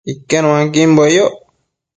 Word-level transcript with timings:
Iquenuanquimbue 0.11 1.07
yoc 1.15 1.35